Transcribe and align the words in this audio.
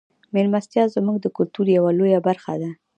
میلمستیا 0.33 0.83
زموږ 0.95 1.17
د 1.21 1.27
کلتور 1.37 1.65
یوه 1.77 1.91
لویه 1.99 2.19
برخه 2.27 2.53
ده. 2.61 2.69